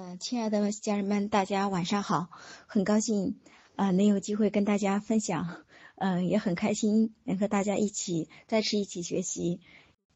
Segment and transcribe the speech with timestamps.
[0.00, 2.28] 嗯，亲爱的家人们，大家晚上好！
[2.68, 3.40] 很高兴
[3.74, 5.64] 啊，能有机会跟大家分享，
[5.96, 9.60] 嗯，也很开心能和大家一起再次一起学习，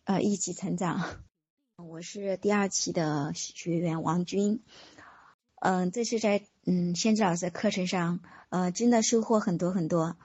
[0.05, 1.03] 呃，一起成长。
[1.75, 4.63] 我是第二期的学员王军，
[5.57, 8.21] 嗯，这是在嗯仙子老师的课程上，
[8.51, 10.17] 呃，真的收获很多很多。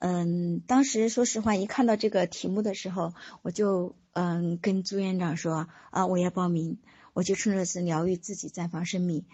[0.00, 6.78] 嗯，当时说实话，一看到这个题目的时候，我就嗯跟朱院长说啊，我要报名。
[7.16, 9.24] 我就冲着是疗愈自己，绽放生命，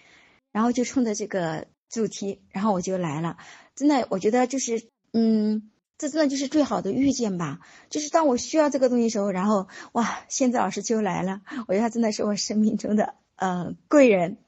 [0.52, 3.38] 然后就冲着这个主题，然后我就来了。
[3.74, 5.68] 真的，我觉得就是，嗯，
[5.98, 7.58] 这真的就是最好的遇见吧。
[7.90, 11.42] 就是当我需要这个东西的时候，然后哇，现在老师就来了。
[11.66, 14.38] 我觉得他真的是我生命中的呃贵人。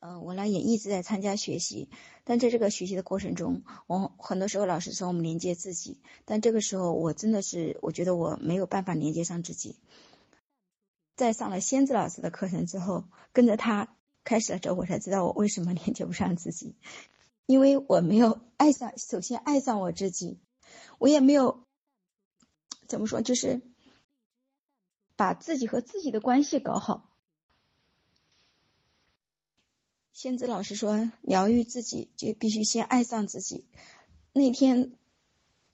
[0.00, 1.88] 嗯，我呢也一直在参加学习，
[2.24, 9.76] 但在这个学习的过程中，我很多时候老师说我们连接自己，但这个时候我真的是我觉得我没有办法连接上自己。
[11.14, 16.74] 在上了仙子老师的课程之后，跟着他开始了之后，我才知道我为什么连接不上自己，
[17.46, 20.40] 因为我没有爱上，首先爱上我自己，
[20.98, 21.64] 我也没有
[22.86, 23.60] 怎么说，就是
[25.16, 27.10] 把自己和自己的关系搞好。
[30.12, 33.66] 仙子老师说，疗愈自己就必须先爱上自己。
[34.32, 34.92] 那天，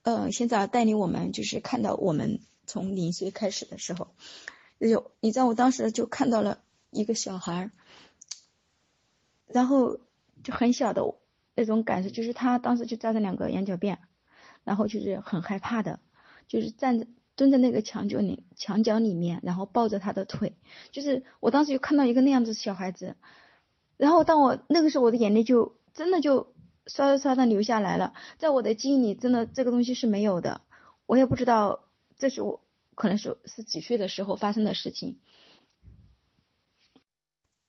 [0.03, 4.15] 呃，仙子带领我们就是看到我们从零岁开始的时候。
[4.87, 7.71] 有，你知道我当时就看到了一个小孩儿，
[9.49, 9.99] 然后
[10.45, 11.03] 就很小的
[11.57, 13.97] 那种感受，就是他当时就扎着两个羊角辫，
[14.63, 15.99] 然后就是很害怕的，
[16.47, 20.57] 就是站着蹲在那个墙角里墙角里面，然后抱着他的腿，
[20.93, 23.17] 就是我当时就看到一个那样子小孩子，
[23.97, 26.55] 然后当我那个时候我的眼泪就真的就
[26.87, 30.61] 刷刷刷的流下来了，在我的记忆里真的这个东西是没有的，
[31.07, 31.81] 我也不知道
[32.17, 32.61] 这是我。
[32.99, 35.21] 可能是是几岁的时候发生的事情。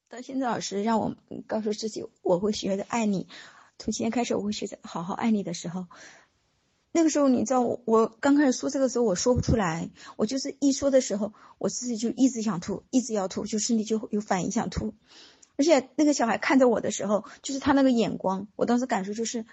[0.08, 3.27] 到现在老师让我告诉自己我会学着爱你，
[3.77, 5.86] 从今天开始我会学着好好爱你的时候，
[6.91, 14.95] 那个时候你知道我我刚开始说这个时候我说不出来，我就是一说的时候我自己就一直想吐，一直要吐，就身体就有反应想吐。
[15.58, 19.45] 而且那个小孩看着我的时候，就是他那个眼光，我当时感受就是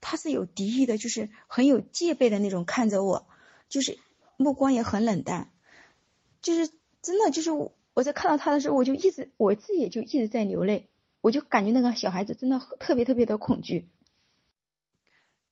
[0.00, 3.26] 他是有敌意的，就是很有戒备的那种看着我，
[3.68, 3.98] 就是。
[4.36, 5.50] 目光也很冷淡，
[6.42, 6.70] 就是
[7.02, 10.88] 真的，就是我在看到他的时候，我就一直我自己也就一直在流泪，
[11.20, 13.88] 我就感觉那个小孩子真的特别特别的恐惧。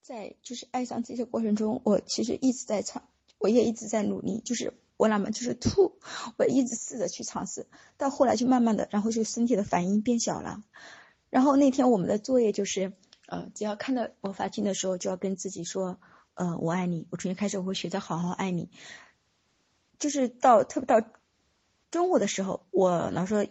[0.03, 3.09] 在就是爱上这些过程中，我其实一直在尝，
[3.39, 5.99] 我也一直在努力，就是我哪怕就是吐，
[6.37, 10.63] 我一直试着去尝试，到后来就慢慢的，然后就身体的反应变小了。
[11.31, 12.93] 然后那天我们的作业就是，
[13.27, 15.99] 呃，只要看到我发情的时候，就要跟自己说。
[16.35, 17.07] 呃，我爱你。
[17.11, 18.71] 我从今天开始，我会学着好好爱你。
[19.99, 21.07] 就是到特别到
[21.91, 23.47] 中午的时候，我老说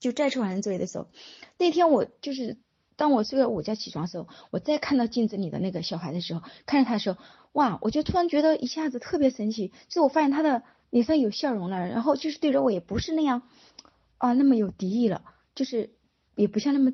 [0.00, 1.08] 就再次完成作业的时候，
[1.56, 2.58] 那天我就是
[2.96, 7.18] 当我睡了午觉起床的时候，我再看到镜子里的那个小孩的时候，看着他的时候，
[7.52, 9.72] 哇，我就突然觉得一下子特别神奇。
[9.88, 13.42] 就我发现他的脸上有笑容了，然后就是对着我也不是那样
[14.18, 15.22] 啊那么有敌意了，
[15.54, 15.90] 就是
[16.34, 16.92] 也不像那么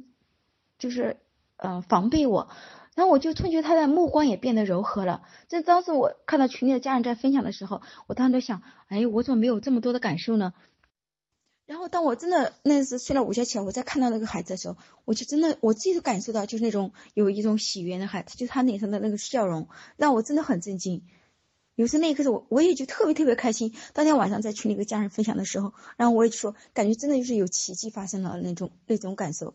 [0.78, 1.16] 就是
[1.56, 2.50] 呃防备我。
[2.96, 5.22] 然后我就突觉他的目光也变得柔和了。
[5.48, 10.52] 这当时我看到群里的家人在分享的时候，我当时就想，哎，我怎么没有这么多的感受呢？
[11.66, 21.02] 然后当我真的那时睡了午觉起来，我再看到那个孩子的时候，我就真的我自己都感受到，就是那种有一种喜悦的孩子，就他脸上的那个笑容，让我真的很震惊。
[21.76, 23.72] 有时那一刻，我我也就特别特别开心。
[23.94, 29.54] 当天晚上在群里跟家人分享的时候，然后我也就说，感觉真的就是有奇迹发生了那种那种感受。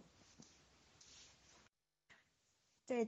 [2.86, 3.08] 在。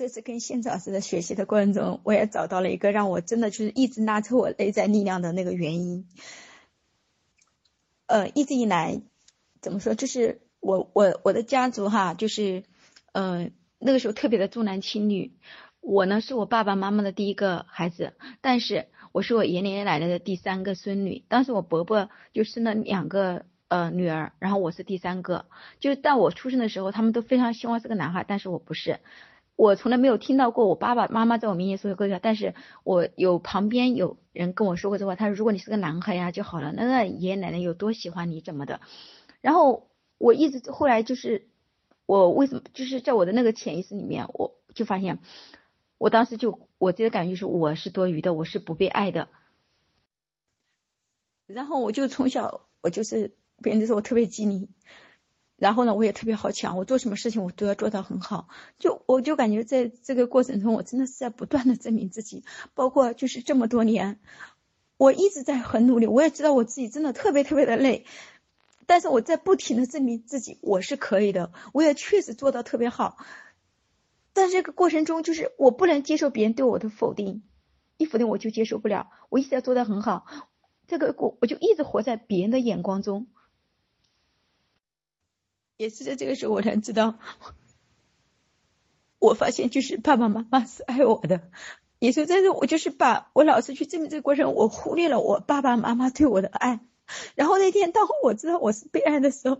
[0.00, 6.08] 这次跟现老师的学习的过程中，我也找到了一个让我真的就是一直拉扯我内在力量的那个原因。
[8.06, 9.02] 呃，一直以来
[9.60, 12.64] 怎么说，就是我我我的家族哈，就是
[13.12, 15.34] 嗯那个时候特别的重男轻女。
[15.82, 21.26] 我呢是我爸爸妈妈的第一个孩子，但是我是我爷爷奶奶的第三个孙女。
[21.28, 25.44] 当时我伯伯就生了两个呃女儿，然后我是第三个。
[25.78, 28.98] 就在我出生的时候，他们都非常希望是个男孩，但是我不是。
[29.60, 38.80] 我从来没有听到过我爸爸妈妈在我面前说过这个，但是我有旁边有人跟我说过这话，他说如果你是个男孩呀就好了，那个爷爷奶奶有多喜欢你怎么的，
[39.42, 41.50] 然后我一直后来就是
[42.06, 45.18] 我为什么就是在我的那个潜意识里面，我就发现
[45.98, 49.28] 我当时就我这个感觉是我是多余的，我是不被爱的，
[51.46, 54.70] 然后我就从小我就是别人就说我特别机灵。
[55.60, 58.48] 然后呢，我也特别好强，我做什么事情我都要做到很好。
[58.78, 62.44] 就我就感觉在这个过程中，我真的是在不断的证明自己。
[62.72, 64.18] 包括就是这么多年，
[64.96, 66.06] 我一直在很努力。
[66.06, 68.06] 我也知道我自己真的特别特别的累，
[68.86, 73.18] 但是我在不停的证明自己我是可以的，我也确实做到特别好。
[74.32, 77.42] 但这个过程中，就是我不能接受别人对我的否定，
[77.98, 79.10] 一否定我就接受不了。
[79.28, 80.24] 我一直要做的很好，
[80.86, 83.26] 这个我我就一直活在别人的眼光中。
[85.80, 87.14] 也是在这个时候，我才知道，
[89.18, 91.40] 我发现就是爸爸妈妈是爱我的。
[91.98, 96.80] 也是在这，我就是把我老是去证明这个过程，我忽略了我爸爸妈妈对我的爱。
[97.34, 99.58] 然后那天当我知道我是被爱的时候，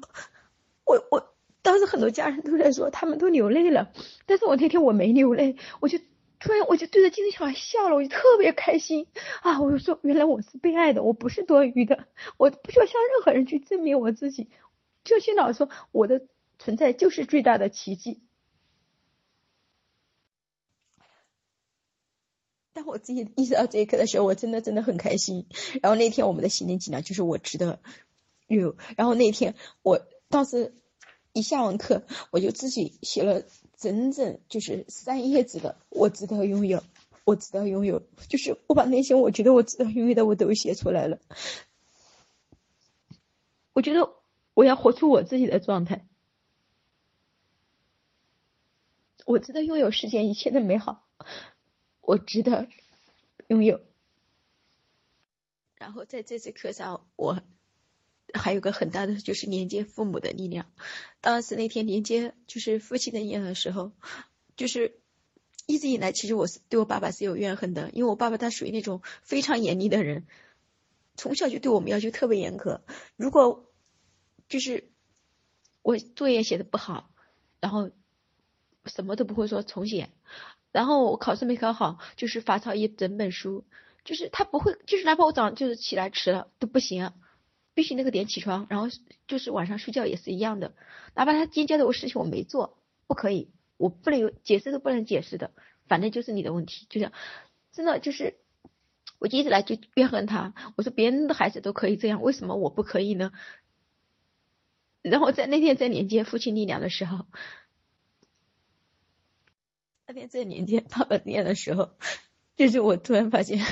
[0.84, 1.34] 我我。
[1.62, 3.92] 当时很多家人都在说，他们都流泪了，
[4.24, 5.98] 但是我那天我没流泪，我就
[6.38, 9.06] 突然我就对着镜子小孩笑了，我就特别开心
[9.42, 9.60] 啊！
[9.60, 12.06] 我就说，原来我是被爱的，我不是多余的，
[12.38, 14.48] 我不需要向任何人去证明我自己。
[15.04, 16.26] 就心老说，我的
[16.58, 18.20] 存在就是最大的奇迹。
[22.72, 25.46] 当我自己意识到这一刻的时候，我真的真的很开心。
[25.82, 27.80] 然后那天我们的心灵锦囊就是我值得
[28.46, 28.76] 有。
[28.96, 30.74] 然后那天我当时。
[31.32, 32.02] 一下完课，
[32.32, 33.44] 我就自己写了
[33.76, 36.82] 整整就是三页纸的“我值得拥有，
[37.22, 41.20] 我值得拥有”，就是我把那些我觉得我值得拥有的我都写出来了。
[43.72, 44.12] 我觉得
[44.60, 46.06] 我要活出我自己的状态，
[49.24, 51.08] 我值得拥有世间一切的美好，
[52.02, 52.68] 我值得
[53.48, 53.80] 拥有。
[55.76, 57.40] 然后在这次课上，我。
[58.32, 60.70] 还有个很大的就是连接父母的力量。
[61.20, 63.90] 当时那天连接就是父亲的力量的时候，
[64.56, 65.00] 就是
[65.66, 70.28] 一直以来其实我是对我爸爸是有怨恨的，因为我爸爸他属于那种非常严厉的人，
[71.16, 72.82] 从小就对我们要求特别严苛。
[73.16, 73.69] 如果
[74.50, 74.90] 就是
[75.80, 77.08] 我作业写的不好，
[77.60, 77.90] 然后
[78.84, 80.10] 什么都不会说重写，
[80.72, 83.64] 然后我考试没考好，就是罚抄一整本书，
[84.04, 87.12] 就是他不会，就是哪怕我早上就是起来迟了都不行。
[87.72, 88.88] 必须那个点起床，然后
[89.28, 90.74] 就是晚上睡觉也是一样的，
[91.14, 92.76] 哪怕他今天交的我事情我没做，
[93.06, 95.52] 不可以，我不能有解释都不能解释的，
[95.86, 97.12] 反正就是你的问题，就这样，
[97.72, 98.34] 真的就是，
[99.20, 103.32] 我一直来就怨恨他，我说别人的孩子都可以这样，为什么我不可以呢？
[105.02, 107.26] 然后在那天在连接父亲力量的时候，
[110.06, 111.90] 那天在连接爸爸力量的时候，
[112.56, 113.64] 就是我突然发现，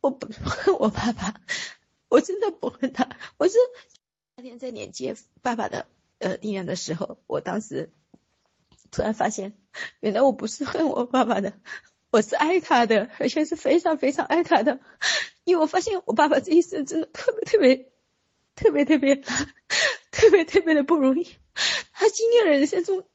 [0.00, 1.40] 我不恨我爸爸。
[2.08, 3.54] 我真的不恨他，我是
[4.34, 5.86] 那天在连接爸爸的
[6.18, 7.92] 呃力量的时候，我当时
[8.90, 9.56] 突然发现，
[10.00, 11.52] 原来我不是恨我爸爸的，
[12.10, 14.80] 我是爱他的，而且是非常非常爱他的，
[15.44, 17.86] 因为我发现我爸爸这一生真的特别特别
[18.56, 19.22] 特别特别
[20.12, 21.26] 特别特别的不容易，
[21.92, 23.06] 他经历了人生中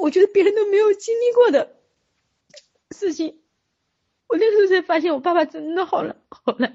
[0.00, 1.76] 我觉得别人都没有经历过的
[2.90, 3.40] 事情，
[4.26, 6.72] 我那时候才发现我爸爸真的好了好了。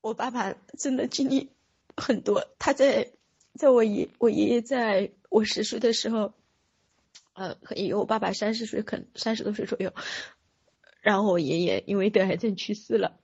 [0.00, 1.50] 我爸爸真的经历
[1.96, 3.12] 很多，他在
[3.54, 6.34] 在我爷我爷爷在我十岁的时候，
[7.32, 9.94] 呃，有我爸爸三十岁，可能三十多岁左右，
[11.00, 13.18] 然后我爷爷因为得癌症去世了，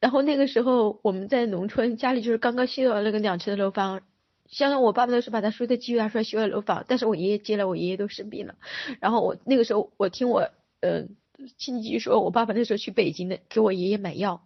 [0.00, 4.02] 然后那个时候我们在农村，家里就是刚刚修了那个两层的楼房，
[4.46, 8.56] 相当于我爸爸那时候把他所有的积蓄拿出来修了楼房，但是我爷爷接了，我爷爷都生病了，
[9.00, 10.50] 然后我那个时候我听我
[10.80, 11.16] 嗯
[11.56, 14.42] 亲戚说，我爸爸那时候去北京的给我爷爷买药，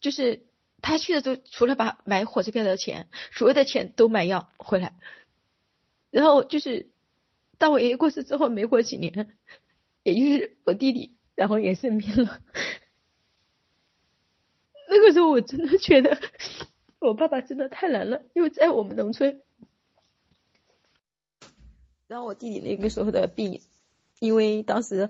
[0.00, 0.42] 就是。
[0.82, 4.94] 他去的时候，除了把买火车票的钱，所有的钱都买药回来。
[6.10, 6.88] 然后就是，
[7.58, 9.36] 当我爷爷过世之后，没过几年，
[10.04, 12.40] 也就是我弟弟，然后也生病了。
[14.90, 16.18] 那个时候我真的觉得，
[16.98, 19.40] 我爸爸真的太难了，因为在我们农村。
[22.08, 23.62] 然后我弟弟那个时候的病，
[24.18, 25.08] 因为当时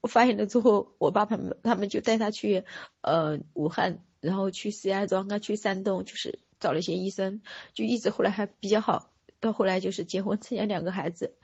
[0.00, 2.64] 我发现了之后，我爸爸们他们就带他去
[3.00, 4.04] 呃武汉。
[4.22, 7.42] 然后去石家庄啊，去山东，就是找了一些医生，
[7.74, 9.10] 就一直后来还比较好。
[9.40, 11.34] 到后来就是结婚，生下两个孩子。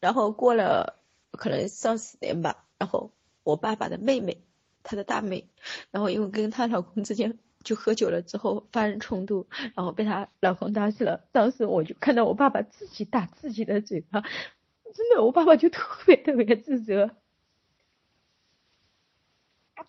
[0.00, 0.98] 然后过了
[1.30, 3.10] 可能三十年吧，然后
[3.42, 4.42] 我爸爸的妹妹，
[4.82, 5.48] 她的大妹，
[5.90, 11.28] 然后因为跟她老公之间就喝酒了之后发生冲突，然后被她老公打死了。
[11.32, 17.10] 当时我就看到我爸爸自己打自己的嘴巴，真的，我爸爸就特别特别自责，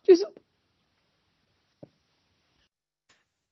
[0.03, 0.31] 就是。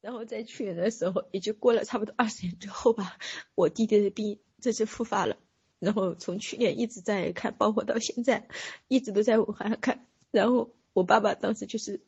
[0.01, 3.17] 然后在去年的时候，也就过了差不多二十年之后吧，
[3.53, 5.35] 我弟弟的病这次复发了。
[5.77, 8.47] 然后从去年一直在看，包括到现在，
[8.87, 10.05] 一直都在武汉看。
[10.31, 12.01] 然后我爸爸当时就是，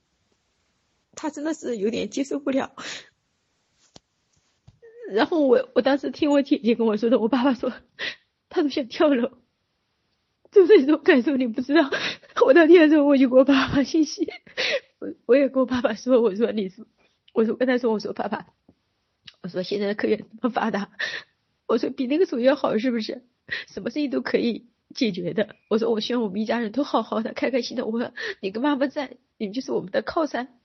[1.16, 2.76] 他真的是有点接受不了。
[5.12, 7.74] 然后我我当时听我姐姐跟我说的，我爸爸说
[8.50, 9.38] 他都想跳楼，
[10.52, 11.90] 就是这种感受，你不知道。
[12.46, 14.30] 我当天的时候我就给我爸爸信息，
[15.00, 16.86] 我我也跟我爸爸说，我说你是。
[17.34, 18.48] 我说跟他说，我说爸爸，
[19.42, 20.92] 我说现在的科研这么发达，
[21.66, 23.24] 我说比那个时候要好，是不是？
[23.70, 25.56] 什么事情都可以解决的。
[25.70, 27.86] 我说我希望我们一家人都好好的，开开心的。
[27.86, 30.60] 我说你跟妈妈在，你们就是我们的靠山。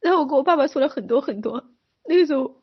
[0.00, 1.70] 然后我跟我爸爸说了很多很多。
[2.04, 2.62] 那个时候，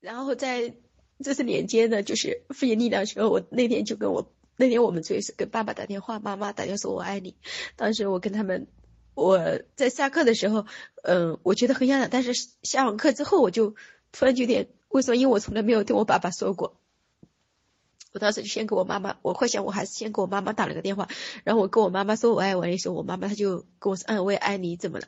[0.00, 0.74] 然后在
[1.22, 7.36] 这是连接的，就是父亲力量时候，我那天就跟我那天我们最是跟爸爸打电话，妈妈打电话说我爱你。
[7.76, 8.66] 当时我跟他们，
[9.14, 10.66] 我在下课的时候，
[11.02, 12.32] 嗯，我觉得很想，但是
[12.62, 13.74] 下完课之后我就。
[14.12, 15.16] 突然有点，为什么？
[15.16, 16.74] 因为我从来没有对我爸爸说过。
[18.14, 21.06] 我当时就先给我妈妈，我会想我还是先给我妈妈打了个电话，
[21.44, 25.06] 然后我跟我妈妈说我爱我的时候，我妈妈她就跟我说，嗯，我也爱你，怎么了？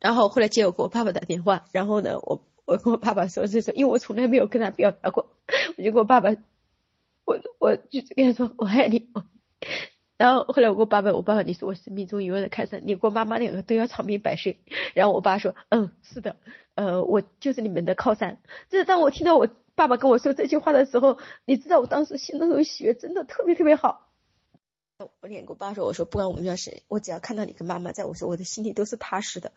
[0.00, 5.28] 然后后来接我给我爸爸打电话，然后呢，我我跟我爸爸说这是，因为我从来没有跟他表达过，
[5.76, 6.30] 我就跟我爸爸，
[7.26, 9.10] 我我就跟他说我爱你。
[10.22, 14.60] 然后后来我跟我爸爸，我爸爸你是我生命中永远的开山，你跟我妈妈两个都要长命百岁。
[14.94, 16.36] 然后我爸说，嗯，是的，
[16.76, 18.38] 呃，我就是你们的靠山。
[18.70, 24.12] 就是当我听到我爸爸跟我说这句话的时候，你知道我当时心那种喜悦真的特别特别好。
[24.98, 29.50] 我连跟我爸说，我说不管我们要谁，我只要看到你跟妈妈在，我说我的心里都是踏实的。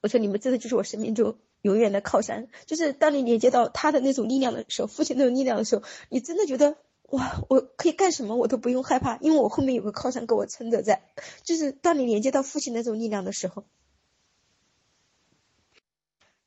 [0.00, 2.48] 我说你们真的就是我生命中永远的靠山。
[2.66, 6.76] 就是当你连接到他的那种力量的时候，父亲那种力量的时候，你真的觉得。
[7.12, 11.02] 哇，我可以干什么，我都不用害怕，因为我后面有个靠山给我撑着在。
[11.42, 13.66] 就是当你连接到父亲那种力量的时候，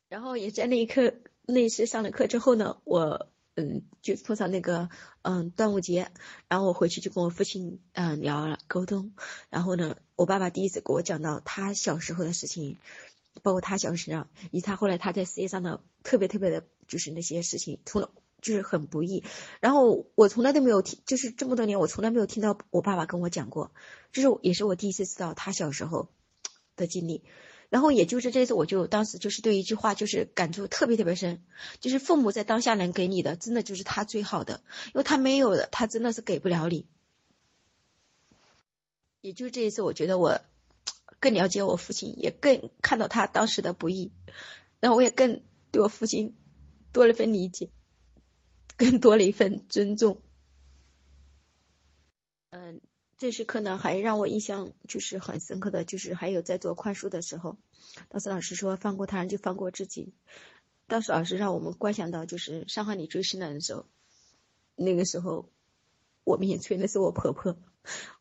[0.08, 1.14] 然后也在那一刻，
[1.46, 4.88] 那一次上了课之后呢，我嗯就碰上那个
[5.22, 6.10] 嗯端午节，
[6.48, 9.12] 然后我回去就跟我父亲嗯聊了沟通，
[9.50, 12.76] 然后呢，我爸爸第一次给我讲到他小时候的事情，
[13.44, 18.10] 包括他小时候，以他后来他在事业上的特别特别的，就是那些事情，除了。
[18.46, 19.24] 就是很不易，
[19.58, 23.72] 然后我从来都没有听，就是这么多年我从来没有听到我爸爸跟我讲过，
[24.12, 26.08] 就是也是我第一次知道他小时候
[26.76, 27.24] 的经历，
[27.70, 31.42] 然后也就是这次我就当时就是对一句话就是感触特别特别深，
[31.80, 36.86] 就是父母在当下能给你的真的就是他最好的，因为他没有的他真的是给不了你，
[39.22, 40.40] 也就这一次我觉得我
[41.18, 44.12] 更了解我父亲，也更看到他当时的不易，
[44.78, 46.36] 然后我也更对我父亲
[46.92, 47.70] 多了份理解。
[48.76, 50.20] 更多了一份尊重。
[52.50, 52.80] 嗯，
[53.18, 57.58] 这时刻呢，还让我印象就是很深刻的就是，还有在做宽恕的时候，
[58.08, 60.14] 当时老师说放过他人就放过自己。
[60.86, 63.86] 当时老师让我们观想到，就是伤害你最深的人的时候，
[64.74, 65.50] 那个时候
[66.24, 67.56] 我面前的是我婆婆。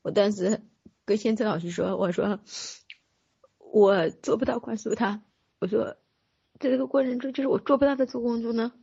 [0.01, 0.61] 我当时
[1.05, 2.39] 跟先生老师说，我说
[3.59, 5.21] 我做不到宽恕他，
[5.59, 5.97] 我说
[6.59, 8.73] 在这个过程中，就是我做不到的这个过程中呢，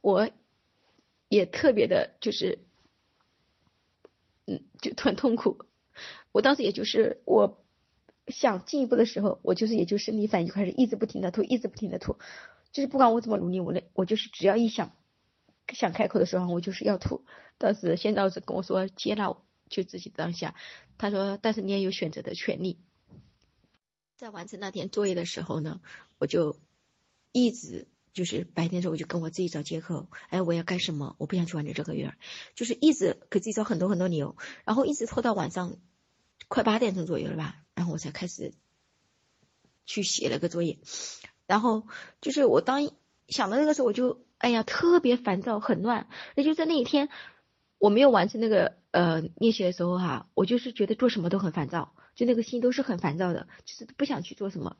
[0.00, 0.30] 我。
[1.28, 2.60] 也特别的，就是，
[4.46, 5.64] 嗯，就很痛苦。
[6.32, 7.64] 我当时也就是我
[8.26, 12.16] 想进一步的时候，我就是也就生理反应就开始一直不停的吐，一直不停的吐，
[12.72, 14.92] 就是不管我怎么努力，我那我就是只要一想
[15.72, 17.24] 想开口的时候，我就是要吐。
[17.58, 19.36] 当时先老师跟我说接纳
[19.68, 20.54] 就自己当下，
[20.96, 22.78] 他说但是你也有选择的权利。
[24.16, 25.80] 在完成那天作业的时候呢，
[26.18, 26.56] 我就
[27.32, 27.86] 一直。
[28.12, 31.14] 就是白天的时候，我就跟我自己找借口，哎，我要干什么？
[31.18, 32.14] 我不想去完成这个月，
[32.54, 35.76] 就是一直给自己找很多很多理由，然后一直拖到晚上
[36.48, 38.54] 快八点钟左右了吧，然后我才开始
[39.86, 40.78] 去写了个作业。
[41.46, 41.86] 然后
[42.20, 42.90] 就是我当
[43.28, 46.08] 想到那个时候，我就哎呀特别烦躁，很乱。
[46.34, 47.08] 那就在那一天
[47.78, 54.76] 我没有完成那个呃练习的时候哈，我就是觉得做什么都很烦躁，就那个心都是很烦躁的，就是不想去做什么。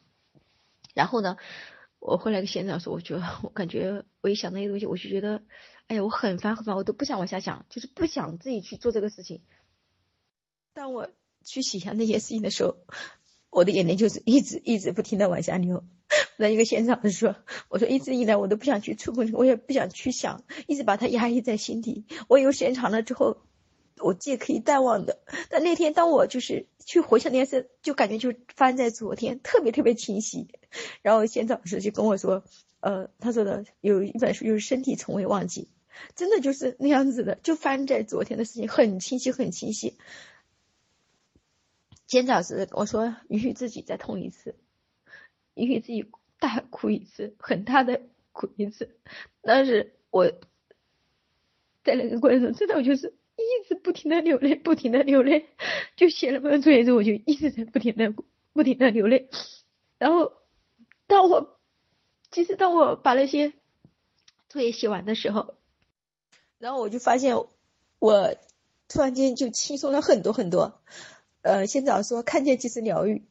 [0.95, 1.37] 然后呢？
[2.01, 5.43] 我后来跟现长说，我觉得我感觉我一想那些东西，我就觉得，
[5.89, 9.43] 哎呀，我很烦很烦，我都不想往下想，就是不想自己去做这个事情。
[10.73, 11.11] 当我
[11.45, 12.77] 去写下那些事情的时候，
[13.51, 15.85] 我的眼泪就是一直一直不停的往下流。
[16.37, 17.37] 那一个县长说，
[17.69, 22.07] 我说一直以来我都不想去触碰，我也不想去想，一直把它压抑在心底。
[22.29, 23.39] 我有时间长了之后。
[24.01, 25.19] 我自己可以淡忘的，
[25.51, 30.49] 但那天当我就是去回想那件事，就感觉就发生在昨天，特别特别清晰。
[31.03, 32.45] 然后先老师就跟我说，
[32.81, 35.69] 呃，他说的有一本书就是《身体从未忘记》，
[36.15, 39.97] 真的就是那样子的，就发生在昨天的事情，很清晰，很清晰。
[42.07, 44.55] 先老师我说，允许自己再痛一次，
[45.55, 48.01] 允许自己大哭一次，很大的
[48.33, 48.97] 哭一次。
[49.43, 50.31] 但是我
[51.85, 53.18] 在那个过程中，真的我就是。
[53.39, 55.47] 一直不停的流泪，不停的流泪，
[55.97, 58.13] 就写了份作业之后，我就一直在不停的、
[58.53, 59.31] 不停的流泪。
[59.99, 60.33] 然后，
[61.07, 61.59] 当我
[62.31, 63.53] 其实当我把那些
[64.49, 65.55] 作业写完的时候，
[66.59, 67.37] 然后我就发现
[67.99, 68.35] 我
[68.89, 70.81] 突然间就轻松了很多很多。
[71.43, 73.23] 呃，先早说看见即是疗愈，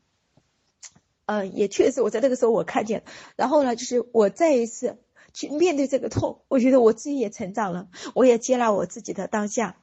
[1.26, 3.04] 嗯，也确实我在那个时候我看见，
[3.36, 4.98] 然后呢，就是我再一次
[5.34, 9.78] 去面对这个痛，我觉得我自己也成长了，我也接纳我自己的当下，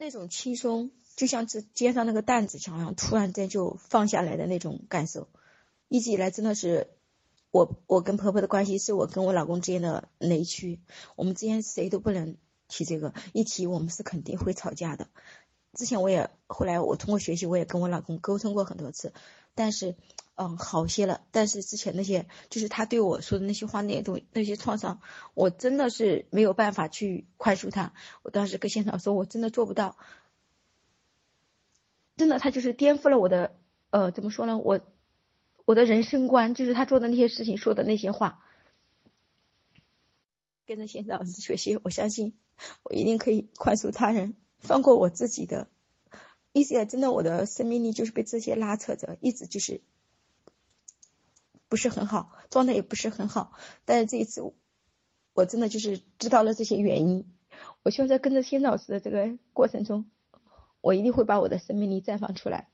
[0.00, 5.28] 那种轻松，就像是肩上那个担子一样，突然间就放下来的那种感受，
[5.88, 6.88] 一直以来真的是。
[7.52, 10.78] 我我跟婆婆的关系是我跟我老公之间的雷区，
[11.16, 12.36] 我们之间谁都不能
[12.68, 15.08] 提这个，一提我们是肯定会吵架的。
[15.74, 19.12] 之前我也后来我通过学习，我也跟我老公沟通过很多次，
[19.56, 19.96] 但是
[20.40, 21.20] 嗯好些了。
[21.30, 25.02] 但是之前那些就是他对我说的那些话那些东那些创伤，
[25.34, 27.92] 我真的是没有办法去宽恕他。
[28.22, 29.98] 我当时跟现场说，我真的做不到，
[32.16, 33.54] 真的他就是颠覆了我的
[33.90, 34.80] 呃怎么说呢我。
[35.66, 38.42] 我的人生观就是他做的那些事情，说的那些话。
[40.66, 42.34] 跟着现在老师学习，我相信
[42.82, 45.68] 我一定可以宽恕他人，放过我自己的。
[46.52, 49.80] 一直以来，真的我的生命力就是被这些拉扯着，一直就是
[51.70, 53.54] 不是很好，状态也不是很好。
[53.86, 54.42] 但是这一次，
[55.32, 57.32] 我真的就是知道了这些原因。
[57.82, 60.10] 我希望在跟着仙老师的这个过程中，
[60.82, 62.68] 我一定会把我的生命力绽放出来。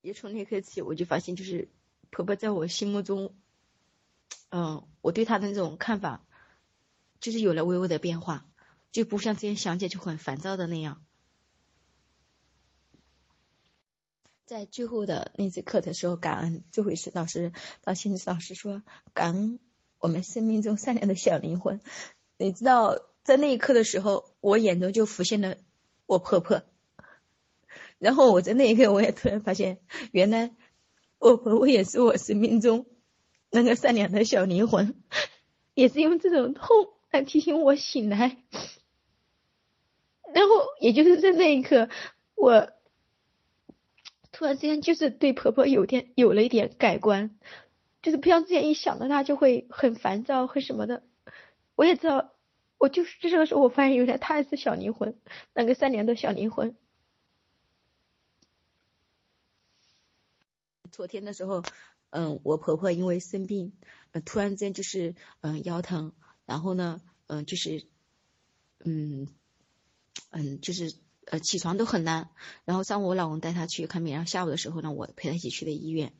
[0.00, 1.68] 也从那刻起，我就发现就是。
[2.10, 3.34] 婆婆在我心目中，
[4.48, 6.24] 嗯，我对她的那种看法，
[7.20, 8.46] 就是有了微微的变化，
[8.92, 11.04] 就不像之前想起来就很烦躁的那样。
[14.48, 17.52] 在最后的那节课的时候，感恩最后一次老师
[17.82, 19.60] 到心理老师说感恩
[19.98, 21.82] 我们生命中善良的小灵魂。
[22.38, 25.58] 你知道，在那一刻的时候，我眼中就浮现了
[26.06, 26.62] 我婆婆，
[27.98, 29.80] 然后我在那一刻，我也突然发现，
[30.12, 30.56] 原来。
[31.18, 32.86] 我婆婆也是我生命中
[33.50, 34.94] 那个善良的小灵魂，
[35.74, 36.64] 也是用这种痛
[37.10, 38.38] 来提醒我醒来。
[40.32, 41.90] 然后，也就是在那一刻，
[42.36, 42.70] 我
[44.38, 47.36] 突然之间就是对婆婆有点有了一点改观，
[48.02, 51.02] 就是不像之前一想到她就会很烦躁，很什么的。
[51.74, 52.32] 我也知道，
[52.78, 55.18] 我就是这个时候，我发现原来她也是小灵魂，
[55.54, 56.76] 那个善良的小灵魂。
[60.92, 61.64] 昨天的时候，
[62.10, 63.72] 嗯，我婆婆因为生病，
[64.12, 66.12] 呃，突然间就是嗯腰疼，
[66.46, 67.88] 然后呢，嗯，就是
[68.84, 69.26] 嗯
[70.30, 70.94] 嗯就是
[71.30, 72.30] 呃起床都很难，
[72.64, 76.12] 然后上午我老公带他去看病，然后下午的时候呢，我陪他一起去的医院。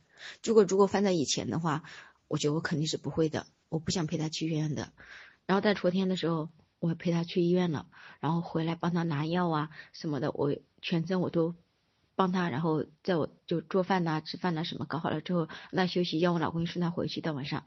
[0.44, 1.84] 如果如果放在以前的话，
[2.28, 4.92] 我觉得我肯定是不会的，我不想陪他去医院的。
[5.46, 7.86] 然后在昨天的时候，我陪他去医院了，
[8.20, 11.54] 然后回来帮他拿药啊什么的，我全程我都。
[12.18, 17.20] 帮他，然后在我就做饭呐、吃饭呐什么搞好了之后，让他休息，让我老公送他回去。
[17.20, 17.64] 到晚上，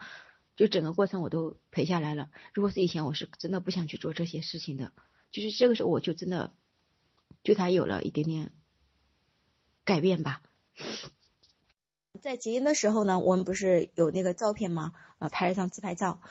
[0.58, 2.30] 就整个过程我都陪下来了。
[2.54, 4.92] 如果是以前，我是真的不想去做这些事情的。
[5.32, 6.52] 就是这个时候，我就真的
[7.44, 8.52] 对他有了一点点
[9.84, 10.42] 改变吧。
[12.22, 14.94] 在结婚的时候呢，我们不是有那个照片吗？
[15.20, 16.22] 啊，拍了张自拍照。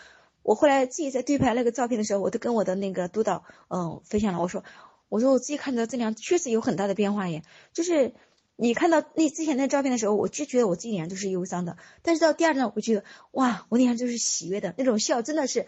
[0.42, 4.64] 我后来自己在对拍那个照片的时候，我都跟我的那个督导嗯分享了，我说。
[5.09, 7.42] 我说我自己看到这张确实有很大的变化耶，
[7.73, 8.14] 就是
[8.55, 15.66] 你看到那之前那照片的时候，我就觉得我自己脸上就是忧伤的，但是到第二张，我觉得哇，我脸上就是喜悦的那种笑，真的是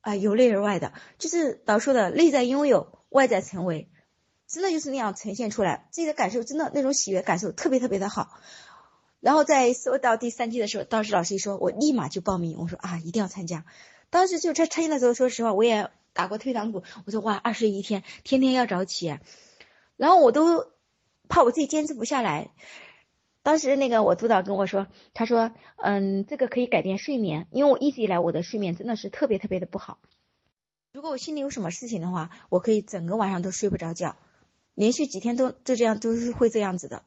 [0.00, 3.90] 啊由内而外的，就是老说的内在拥有，外在成为，
[4.46, 8.38] 真的就是那样呈现出来，自己的感受真的那种喜悦感受特别特别的好。
[9.20, 13.64] 然后在收到第三季的时候，当时老师一说，我立马就报名，我说啊一定要参加。
[14.10, 15.90] 当时就在参加的时候，说实话我也。
[16.16, 19.18] 打过退堂鼓，我说哇，二十一天，天天要早起，
[19.98, 20.66] 然后我都
[21.28, 22.48] 怕我自己坚持不下来。
[23.42, 29.98] 当时那个我督导跟我说，他说，嗯，这个可以改变睡眠，因为我一直以来我的睡眠真的是特别特别的不好。
[30.90, 34.16] 如果我心里有什么事情的话，我可以整个晚上都睡不着觉，
[34.76, 37.02] 连续几天都就这样都是会这样子的。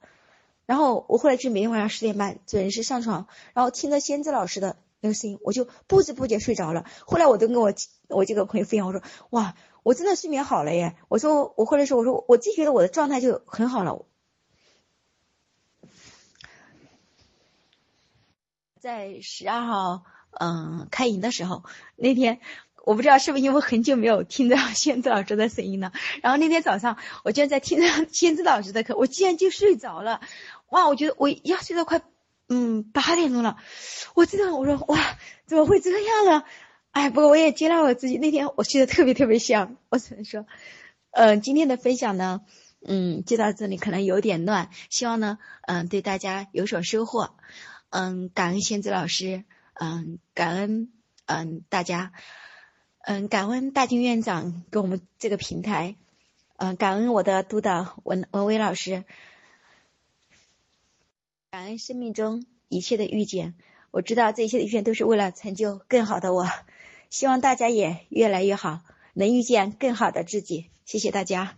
[0.66, 4.76] 然后我后来就每天晚上十点半准时上床，然后听着仙子老师的。
[5.02, 6.84] 那个声音，我就不知不觉睡着了。
[7.08, 7.74] 后来我都跟我
[8.10, 10.98] 我这个朋友分享，我说哇，我真的睡眠好了耶！
[11.08, 14.06] 我说我后来说，我说我自己觉得我的状态就很好了。
[18.82, 21.64] 在十二号嗯开营的时候，
[21.96, 22.42] 那天
[22.86, 30.22] 我不知道是不是因为很久没有听到 仙子老师的声音了，然后那天早上我居然在听着 仙子老师的课，我竟然就睡着了。
[30.70, 32.02] 哇，我觉得我要睡到快。
[32.52, 33.58] 嗯，八点钟了，
[34.16, 36.44] 我知道，我说哇，怎么会这样呢？
[36.90, 40.48] 哎，不过我也接纳我自己，那天我睡得特别特别香，我只能说，
[41.12, 42.42] 嗯，今天的分享呢，
[42.84, 45.38] 嗯，就到这里，可能有点乱，希望呢，
[45.68, 47.36] 嗯，对大家有所收获，
[47.92, 49.44] 嗯，感恩仙子老师，
[49.76, 50.92] 嗯，感恩，
[51.28, 52.14] 嗯，大家，
[53.12, 55.96] 嗯，感恩大金院长给我们这个平台，
[56.58, 59.04] 嗯，感恩我的督导文文伟老师。
[61.50, 63.56] 感恩生命中一切的遇见。
[63.90, 66.48] 我知道这一切的遇见都是为了成就更好的我。
[67.10, 68.82] 希望大家也越来越好，
[69.14, 70.70] 能遇见更好的自己。
[70.86, 71.58] 谢谢大家。